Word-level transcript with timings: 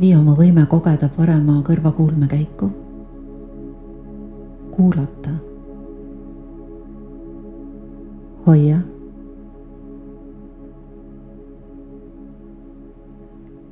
vii 0.00 0.14
oma 0.16 0.34
võime 0.38 0.66
kogeda 0.66 1.08
parema 1.16 1.60
kõrvakuulme 1.62 2.26
käiku. 2.26 2.70
kuulata. 4.74 5.30
hoia. 8.46 8.78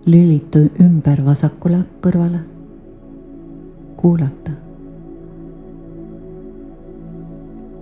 lülitu 0.06 0.58
ümber 0.80 1.24
vasakule 1.24 1.84
kõrvale. 2.00 2.40
kuulata. 3.96 4.52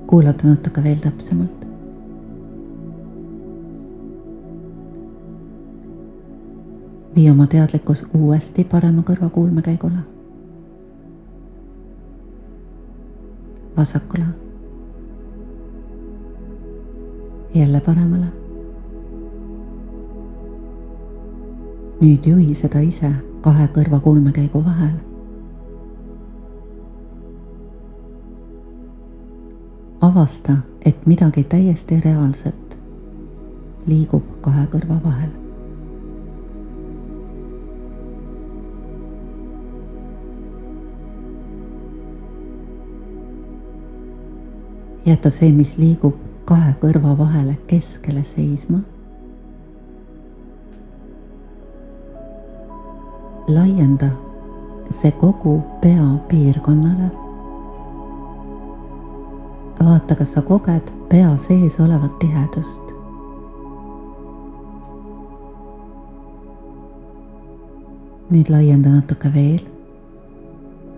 kuulata 0.07 0.47
natuke 0.49 0.85
veel 0.85 0.99
täpsemalt. 0.99 1.70
Vii 7.17 7.31
oma 7.31 7.47
teadlikkus 7.47 8.07
uuesti 8.15 8.65
parema 8.65 9.03
kõrvakuulmekäigule. 9.03 9.99
vasakule. 13.77 14.25
jälle 17.55 17.81
paremale. 17.81 18.27
nüüd 22.01 22.27
juhi 22.27 22.55
seda 22.55 22.81
ise 22.81 23.13
kahe 23.41 23.67
kõrvakuulmekäigu 23.67 24.65
vahel. 24.65 24.95
avasta, 30.01 30.53
et 30.85 31.07
midagi 31.07 31.45
täiesti 31.45 32.01
reaalset 32.01 32.79
liigub 33.87 34.23
kahe 34.41 34.67
kõrva 34.67 35.03
vahel. 35.05 35.50
Jäta 45.07 45.31
see, 45.31 45.53
mis 45.53 45.77
liigub 45.79 46.17
kahe 46.45 46.73
kõrva 46.83 47.17
vahele 47.19 47.57
keskele 47.67 48.25
seisma. 48.25 48.81
laienda 53.51 54.11
see 54.91 55.11
kogu 55.11 55.63
pea 55.81 56.07
piirkonnale. 56.29 57.11
vaata, 59.81 60.15
kas 60.15 60.33
sa 60.33 60.43
koged 60.43 60.93
pea 61.09 61.37
sees 61.37 61.81
olevat 61.81 62.19
tihedust. 62.19 62.83
nüüd 68.31 68.51
laienda 68.51 68.91
natuke 68.91 69.33
veel. 69.35 69.65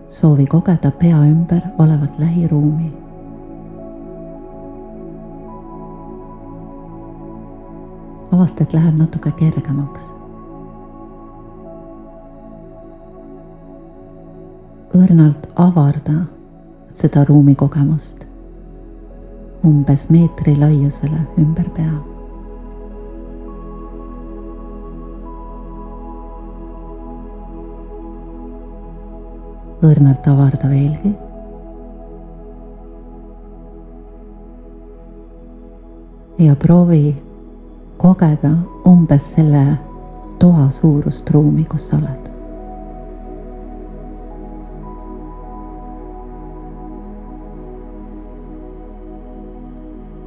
soovi 0.07 0.45
kogeda 0.45 0.91
pea 0.91 1.23
ümber 1.29 1.61
olevat 1.77 2.19
lähiruumi 2.19 3.02
avasta, 8.33 8.63
et 8.63 8.73
läheb 8.73 8.97
natuke 8.97 9.31
kergemaks. 9.39 10.11
õrnalt 14.93 15.47
avarda 15.57 16.19
seda 16.93 17.23
ruumi 17.25 17.55
kogemust 17.57 18.27
umbes 19.65 20.09
meetri 20.13 20.53
laiusele 20.59 21.21
ümber 21.41 21.69
pea. 21.73 21.93
õrnalt 29.83 30.27
avarda 30.31 30.69
veelgi 30.71 31.09
ja 36.45 36.55
proovi 36.55 37.01
kogeda 38.03 38.49
umbes 38.87 39.31
selle 39.31 39.77
toa 40.39 40.67
suurust 40.69 41.29
ruumi, 41.29 41.63
kus 41.63 41.87
sa 41.87 41.97
oled. 41.97 42.19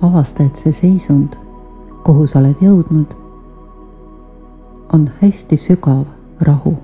avasta, 0.02 0.44
et 0.44 0.56
see 0.56 0.72
seisund, 0.72 1.34
kuhu 2.06 2.24
sa 2.30 2.38
oled 2.38 2.60
jõudnud, 2.62 3.12
on 4.94 5.08
hästi 5.20 5.58
sügav 5.60 6.06
rahu. 6.40 6.76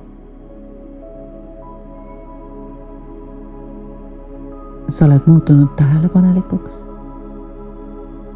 sa 4.93 5.07
oled 5.07 5.25
muutunud 5.27 5.73
tähelepanelikuks, 5.77 6.83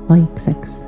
vaikseks 0.08 0.85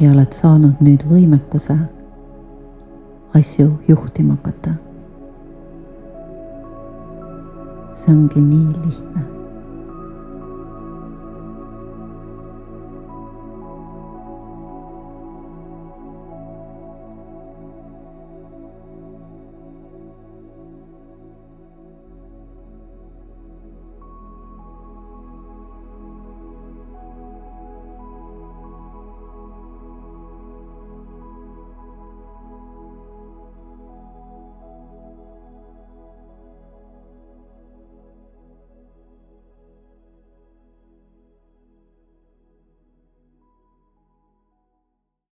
ja 0.00 0.10
oled 0.10 0.32
saanud 0.32 0.80
nüüd 0.82 1.04
võimekuse 1.10 1.76
asju 3.34 3.68
juhtima 3.88 4.38
hakata. 4.38 4.74
see 7.94 8.10
ongi 8.12 8.40
nii 8.40 8.72
lihtne 8.84 9.33